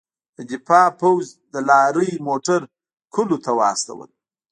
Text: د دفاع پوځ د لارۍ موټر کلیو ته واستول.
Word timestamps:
د 0.37 0.37
دفاع 0.51 0.87
پوځ 1.01 1.25
د 1.53 1.55
لارۍ 1.69 2.11
موټر 2.27 2.61
کلیو 3.13 3.37
ته 3.45 3.51
واستول. 3.59 4.09